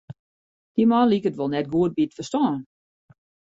[0.75, 2.53] Dy man liket wol net goed by it ferstân.